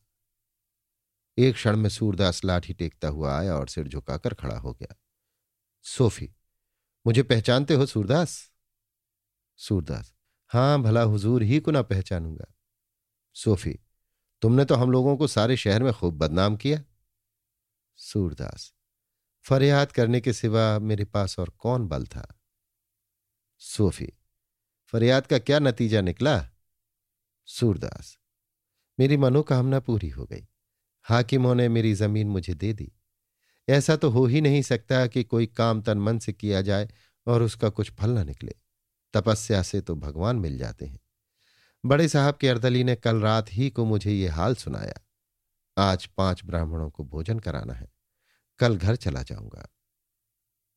[1.37, 4.95] एक क्षण में सूरदास लाठी टेकता हुआ आया और सिर झुकाकर खड़ा हो गया।
[5.85, 6.29] सोफी,
[7.07, 8.51] मुझे पहचानते हो सूरदास?
[9.57, 10.13] सूरदास?
[10.47, 12.45] हाँ, भला हुजूर ही को ना पहचानूँगा।
[13.35, 13.79] सोफी
[14.45, 16.83] तुमने तो हम लोगों को सारे शहर में खूब बदनाम किया।
[17.95, 18.73] सूरदास,
[19.45, 22.41] फरियाद करने के सिवा मेरे पास और कौन बल था?
[23.57, 24.13] सोफी,
[24.85, 26.49] फरियाद का क्या नतीजा निकला?
[27.45, 28.17] सूरदास,
[28.99, 30.47] मेरी मनोकामना पूरी हो गई।
[31.01, 32.91] हाकिमों ने मेरी ज़मीन मुझे दे दी।
[33.69, 36.89] ऐसा तो हो ही नहीं सकता कि कोई काम तन मन से किया जाए
[37.27, 38.55] और उसका कुछ फल न निकले।
[39.13, 40.99] तपस्या से तो भगवान मिल जाते हैं।
[41.85, 44.93] बड़े साहब के अर्दली ने कल रात ही को मुझे ये हाल सुनाया।
[45.77, 47.91] आज पाँच ब्राह्मणों को भोजन कराना है।
[48.59, 49.69] कल घर चला जाऊँगा।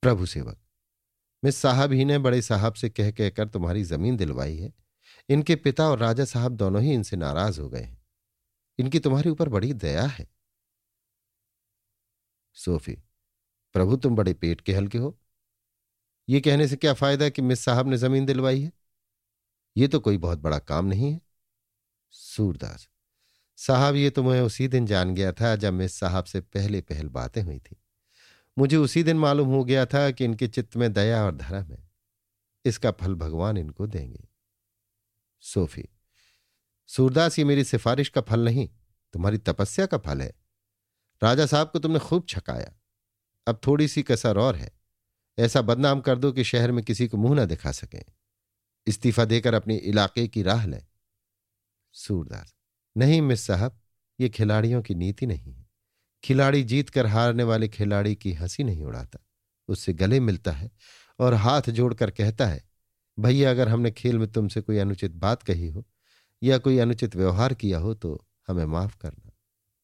[0.02, 0.58] प्रभु सेवक,
[1.44, 4.72] मिस साहब ही ने बड़े साहब से कह कहकर तुम्हारी ज़मीन दिलवाई है।
[5.28, 8.06] इनके पिता और राजा साहब दोनों ही इनसे नाराज़ हो गए हैं।
[8.78, 10.28] इनकी तुम्हारे ऊपर बड़ी दया है।
[12.54, 12.94] सोफी,
[13.72, 15.18] प्रभु तुम बड़े पेट के हल्के हो।
[16.28, 18.77] ये कहने से क्या फ़ायदा कि मिस साहब ने ज़मीन दिलवाई है?
[19.78, 21.20] ये तो कोई बहुत बड़ा काम नहीं है।
[22.10, 22.88] सूरदास,
[23.56, 27.08] साहब, ये तो मैं उसी दिन जान गया था जब मिस साहब से पहले पहल
[27.08, 27.76] बातें हुई थी।
[28.58, 31.90] मुझे उसी दिन मालूम हो गया था कि इनके चित्त में दया और धर्म है।
[32.64, 34.28] इसका फल भगवान इनको देंगे।
[35.40, 35.88] सोफी,
[36.86, 38.68] सूरदास, ये मेरी सिफारिश का फल नहीं,
[39.12, 40.32] तुम्हारी तपस्या का फल है।
[41.22, 42.74] राजा साहब को तुमने खूब छकाया।
[43.46, 44.70] अब थोड़ी सी कसर और है।
[45.38, 48.02] ऐसा बदनाम कर दो कि शहर में किसी को मुँह ना दिखा सकें।
[48.88, 50.86] इस्तीफा देकर अपने इलाके की राह लें।
[51.92, 52.54] सूरदास
[52.96, 53.80] नहीं मिस साहब,
[54.20, 55.66] ये खिलाड़ियों की नीति नहीं है।
[56.24, 59.18] खिलाड़ी जीत कर हारने वाले खिलाड़ी की हँसी नहीं उड़ाता।
[59.68, 60.70] उससे गले मिलता है
[61.18, 62.64] और हाथ जोड़कर कहता है,
[63.18, 65.86] भैया, अगर हमने खेल में तुमसे कोई अनुचित बात कही हो
[66.42, 69.30] या कोई अनुचित व्यवहार किया हो तो हमें माफ़ करना।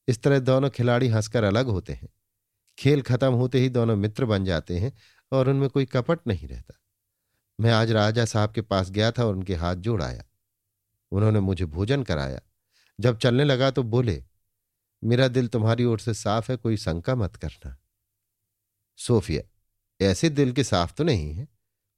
[0.09, 2.09] इस तरह दोनों खिलाड़ी हंसकर अलग होते हैं।
[2.79, 4.93] खेल खत्म होते ही दोनों मित्र बन जाते हैं
[5.33, 6.75] और उनमें कोई कपट नहीं रहता।
[7.61, 10.25] मैं आज राजा साहब के पास गया था और उनके हाथ जोड़ आया।
[11.11, 12.41] उन्होंने मुझे भोजन कराया।
[13.01, 14.25] जब चलने लगा तो बोले,
[15.05, 17.77] मेरा दिल तुम्हारी ओर से साफ़ है, कोई शंका मत करना।
[18.97, 19.43] सोफिया,
[20.07, 21.49] ऐसे दिल के साफ़ तो नहीं है।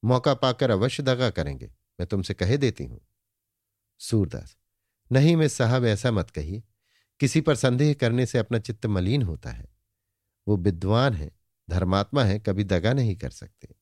[0.04, 3.00] मौका पाकर अवश्य दगा करेंगे। मैं तुमसे कह देती हूँ।
[3.98, 4.56] सूरदास,
[5.12, 6.62] नहीं, मैं साहब, ऐसा मत कहिए।
[7.20, 9.68] किसी पर संदेह करने से अपना चित्त मलिन होता है।
[10.48, 11.30] वो विद्वान है,
[11.70, 13.75] धर्मात्मा है, कभी दगा नहीं कर सकते।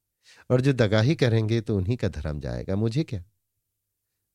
[0.50, 3.24] और जो दगा ही करेंगे तो उन्हीं का धर्म जाएगा। मुझे क्या?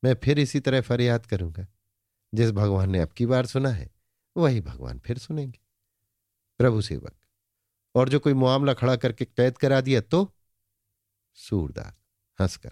[0.03, 1.67] मैं फिर इसी तरह फरियाद करूँगा।
[2.33, 3.89] जिस भगवान ने अब की बार सुना है,
[4.35, 5.59] वही भगवान फिर सुनेंगे।
[6.59, 7.15] प्रभु सेवक,
[7.95, 10.31] और जो कोई मामला खड़ा करके कैद करा दिया तो?
[11.37, 11.93] सूरदार,
[12.39, 12.71] हंसकर,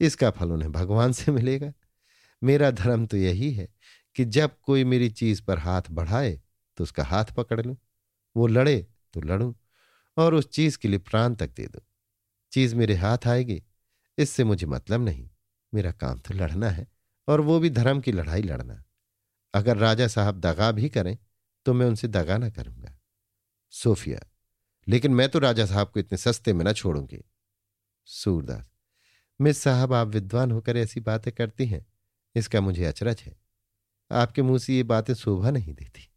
[0.00, 1.72] इसका फल उन्हें भगवान से मिलेगा।
[2.42, 3.68] मेरा धर्म तो यही है
[4.16, 6.40] कि जब कोई मेरी चीज़ पर हाथ बढ़ाए
[6.78, 7.76] तो उसका हाथ पकड़ लूँ।
[8.36, 9.52] वो लड़े तो लड़ूं,
[10.16, 11.82] और उस चीज़ के लिए प्राण तक दे दूँ।
[12.52, 13.62] चीज़ मेरे हाथ आएगी।
[14.18, 15.28] इससे मुझे मतलब नहीं।
[15.72, 16.86] मेरा काम तो लड़ना है,
[17.28, 18.82] और वो भी धर्म की लड़ाई लड़ना।
[19.54, 21.16] अगर राजा साहब दगा भी करें
[21.66, 22.92] तो मैं उनसे दगा ना करूँगा।
[23.72, 24.20] सोफिया,
[24.86, 27.22] लेकिन मैं तो राजा साहब को इतने सस्ते में ना छोड़ूँगी।
[28.04, 28.64] सूरदास,
[29.40, 31.86] मिस साहब, आप विद्वान होकर ऐसी बातें करती हैं।
[32.34, 33.36] इसका मुझे अचरज है।
[34.10, 36.08] आपके मुँह से ये बातें शोभा नहीं देती।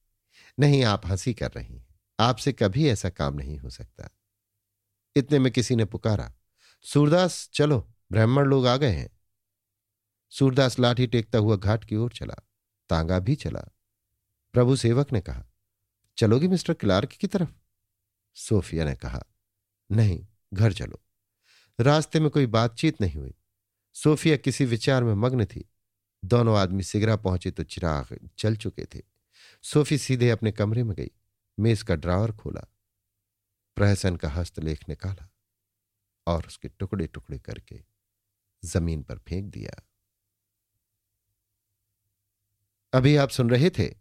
[0.59, 1.87] नहीं, आप हँसी कर रही हैं।
[2.19, 4.09] आपसे कभी ऐसा काम नहीं हो सकता।
[5.15, 6.33] इतने में किसी ने पुकारा,
[6.81, 9.09] सूरदास, चलो, ब्राह्मण लोग आ गए हैं।
[10.29, 12.35] सूरदास लाठी टेकता हुआ घाट की ओर चला,
[12.89, 13.61] तांगा भी चला।
[14.53, 15.45] प्रभु सेवक ने कहा,
[16.17, 17.49] चलोगे मिस्टर क्लार्क की तरफ़?
[18.33, 19.23] सोफिया ने कहा,
[19.91, 20.99] नहीं, घर चलो।
[21.79, 23.33] रास्ते में कोई बातचीत नहीं हुई।
[23.93, 25.69] सोफिया किसी विचार में मग्न थी।
[26.25, 29.01] दोनों आदमी सिगरा पहुँचे तो चिराग चल चुके थे।
[29.63, 31.11] सोफी सीधे अपने कमरे में गई,
[31.59, 32.65] मेज का ड्रावर खोला।
[33.79, 35.29] प्रहसन का हस्तलेख निकाला
[36.27, 37.79] और उसके टुकड़े टुकड़े करके
[38.63, 39.87] ज़मीन पर फेंक दिया।
[42.93, 43.95] अभी आप सुन रहे थे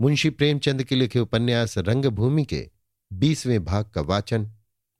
[0.00, 2.70] मुंशी प्रेमचंद के लिखे उपन्यास रंगभूमि के
[3.12, 4.50] बीसवें भाग का वाचन,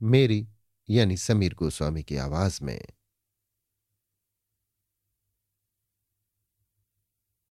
[0.02, 0.48] मेरी
[0.90, 2.80] यानी समीर गोस्वामी की आवाज़ में।